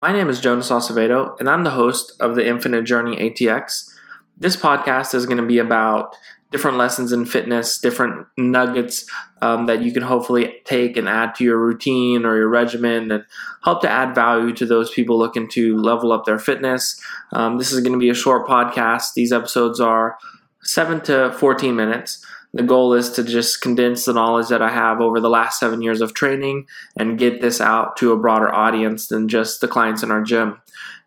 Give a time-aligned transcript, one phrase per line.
[0.00, 3.90] My name is Jonas Acevedo, and I'm the host of the Infinite Journey ATX.
[4.36, 6.14] This podcast is going to be about
[6.52, 9.10] different lessons in fitness, different nuggets
[9.42, 13.24] um, that you can hopefully take and add to your routine or your regimen and
[13.64, 17.02] help to add value to those people looking to level up their fitness.
[17.32, 19.14] Um, this is going to be a short podcast.
[19.14, 20.16] These episodes are
[20.62, 22.24] 7 to 14 minutes.
[22.54, 25.82] The goal is to just condense the knowledge that I have over the last seven
[25.82, 26.66] years of training
[26.96, 30.58] and get this out to a broader audience than just the clients in our gym.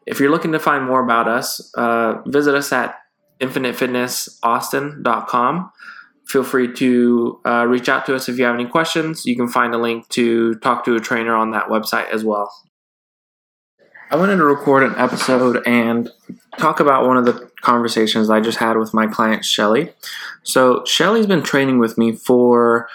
[0.06, 3.00] If you're looking to find more about us, uh, visit us at
[3.40, 5.72] infinitefitnessaustin.com.
[6.28, 9.26] Feel free to uh, reach out to us if you have any questions.
[9.26, 12.52] You can find a link to talk to a trainer on that website as well.
[14.12, 16.10] I wanted to record an episode and
[16.62, 19.94] talk about one of the conversations I just had with my client Shelly.
[20.44, 22.88] So Shelly's been training with me for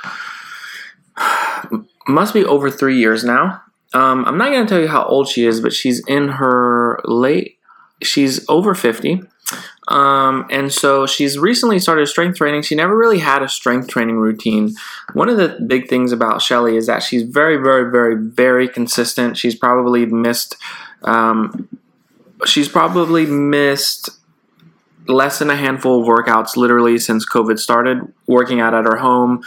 [2.09, 3.62] must be over three years now.
[3.92, 7.00] Um, I'm not going to tell you how old she is, but she's in her
[7.05, 7.59] late.
[8.03, 9.22] She's over 50.
[9.89, 12.62] Um, and so she's recently started strength training.
[12.62, 14.75] She never really had a strength training routine.
[15.12, 19.37] One of the big things about Shelly is that she's very, very, very, very consistent.
[19.37, 20.56] She's probably missed
[21.03, 21.69] um,
[22.48, 24.11] she's probably missed
[25.08, 29.42] less than a handful of workouts literally since COVID started, working out at her home,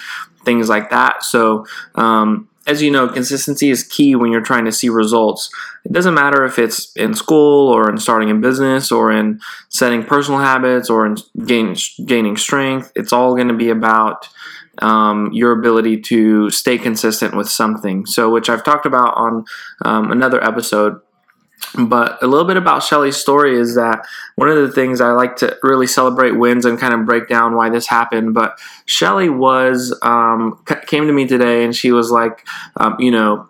[0.45, 1.23] things like that.
[1.23, 5.49] So, um, as you know, consistency is key when you're trying to see results.
[5.85, 10.03] It doesn't matter if it's in school or in starting a business or in setting
[10.03, 11.75] personal habits or in gain,
[12.05, 12.91] gaining strength.
[12.95, 14.29] It's all going to be about
[14.83, 18.05] um, your ability to stay consistent with something.
[18.05, 19.45] So, which I've talked about on
[19.83, 21.01] um, another episode
[21.77, 25.35] but a little bit about Shelly's story is that one of the things I like
[25.37, 28.33] to really celebrate wins and kind of break down why this happened.
[28.33, 32.45] But Shelly was um, came to me today and she was like,
[32.77, 33.49] um, you know,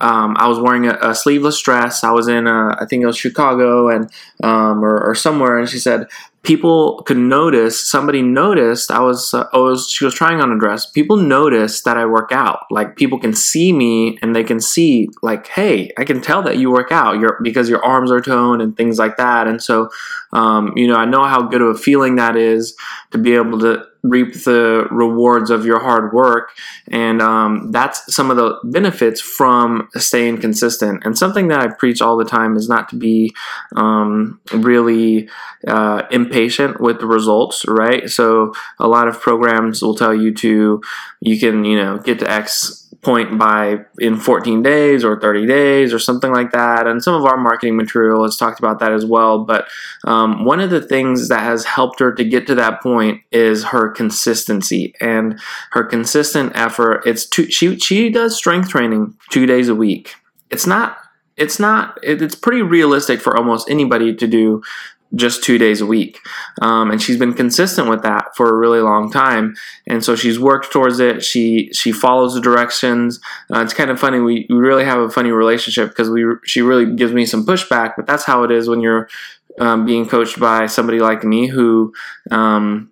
[0.00, 2.04] um, I was wearing a, a, sleeveless dress.
[2.04, 4.10] I was in, a, I think it was Chicago and
[4.42, 6.06] um, or, or, somewhere, and she said,
[6.46, 10.58] people could notice somebody noticed i was uh, I was she was trying on a
[10.58, 12.60] dress people noticed that i work out.
[12.70, 16.58] Like people can see me and they can see like hey i can tell that
[16.58, 19.46] you work out your because your arms are toned and things like that.
[19.46, 19.90] And so
[20.32, 22.76] um, you know i know how good of a feeling that is
[23.10, 26.50] to be able to reap the rewards of your hard work.
[26.88, 31.04] And um, that's some of the benefits from staying consistent.
[31.04, 33.34] And something that I preach all the time is not to be
[33.74, 35.28] um, really
[35.66, 38.08] uh, impatient with the results, right?
[38.08, 40.80] So a lot of programs will tell you to,
[41.20, 45.92] you can, you know, get to X point by in 14 days or 30 days
[45.92, 46.86] or something like that.
[46.86, 49.44] And some of our marketing material has talked about that as well.
[49.44, 49.68] But
[50.04, 53.64] um, one of the things that has helped her to get to that point is
[53.64, 55.38] her consistency and
[55.72, 57.02] her consistent effort.
[57.06, 60.14] It's two, she she does strength training two days a week.
[60.50, 60.98] It's not
[61.36, 64.62] it's not it's pretty realistic for almost anybody to do
[65.16, 66.20] just two days a week.
[66.62, 69.56] Um, and she's been consistent with that for a really long time.
[69.86, 71.24] And so she's worked towards it.
[71.24, 73.20] She she follows the directions.
[73.52, 74.20] Uh, it's kind of funny.
[74.20, 77.94] We, we really have a funny relationship because we she really gives me some pushback.
[77.96, 79.08] But that's how it is when you're
[79.58, 81.92] um, being coached by somebody like me who
[82.30, 82.90] um,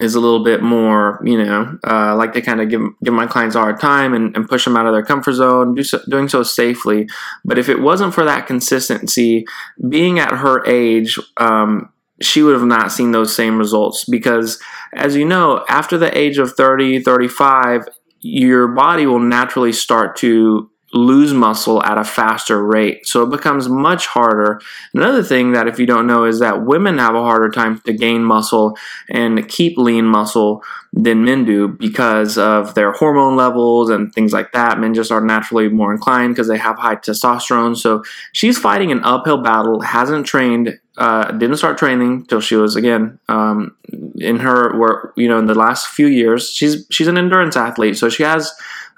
[0.00, 3.26] is a little bit more, you know, uh, like to kind of give give my
[3.26, 6.00] clients a hard time and, and push them out of their comfort zone, do so,
[6.08, 7.08] doing so safely.
[7.44, 9.44] But if it wasn't for that consistency,
[9.88, 14.60] being at her age, um, she would have not seen those same results because,
[14.94, 17.82] as you know, after the age of 30, 35,
[18.20, 23.06] your body will naturally start to lose muscle at a faster rate.
[23.06, 24.60] So it becomes much harder.
[24.94, 27.92] Another thing that if you don't know is that women have a harder time to
[27.92, 28.76] gain muscle
[29.08, 30.62] and keep lean muscle
[30.92, 34.80] than men do because of their hormone levels and things like that.
[34.80, 37.76] Men just are naturally more inclined because they have high testosterone.
[37.76, 38.02] So
[38.32, 43.18] she's fighting an uphill battle, hasn't trained, uh, didn't start training till she was again
[43.28, 43.76] um,
[44.16, 46.50] in her work, you know, in the last few years.
[46.50, 48.50] She's she's an endurance athlete, so she has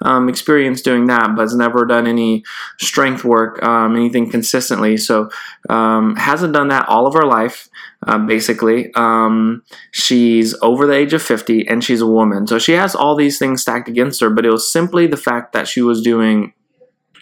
[0.02, 2.44] um, experience doing that, but has never done any
[2.78, 4.96] strength work, um, anything consistently.
[4.96, 5.30] So
[5.68, 7.68] um, hasn't done that all of her life.
[8.06, 12.46] Uh, basically, um, she's over the age of 50 and she's a woman.
[12.46, 15.52] So she has all these things stacked against her, but it was simply the fact
[15.52, 16.52] that she was doing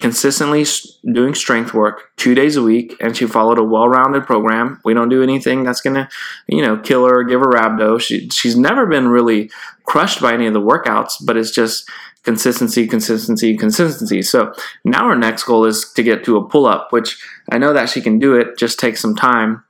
[0.00, 0.64] consistently
[1.10, 5.08] doing strength work two days a week and she followed a well-rounded program we don't
[5.08, 6.08] do anything that's gonna
[6.46, 9.50] you know kill her or give her rhabdo she, she's never been really
[9.84, 11.88] crushed by any of the workouts but it's just
[12.26, 14.20] consistency consistency consistency.
[14.20, 14.52] So
[14.84, 18.02] now our next goal is to get to a pull-up which i know that she
[18.02, 18.58] can do it.
[18.58, 19.62] Just takes some time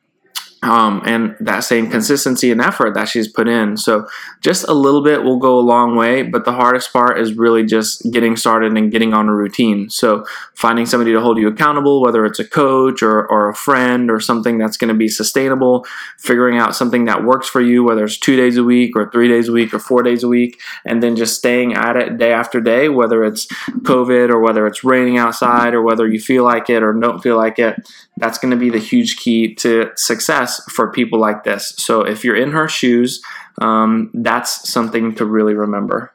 [0.67, 3.77] um, and that same consistency and effort that she's put in.
[3.77, 4.09] So
[4.41, 7.65] just a little bit will go a long way, but the hardest part is really
[7.65, 9.89] just getting started and getting on a routine.
[9.91, 10.25] So
[10.55, 14.19] finding somebody to hold you accountable, whether it's a coach or, or a friend or
[14.19, 15.87] something that's going to be sustainable,
[16.19, 19.29] figuring out something that works for you, whether it's two days a week or three
[19.29, 22.33] days a week or four days a week, and then just staying at it day
[22.33, 23.47] after day, whether it's
[23.83, 27.37] COVID or whether it's raining outside or whether you feel like it or don't feel
[27.37, 27.89] like it.
[28.17, 31.75] That's going to be the huge key to success for people like this.
[31.79, 33.23] So if you're in her shoes,
[33.61, 36.12] um, that's something to really remember.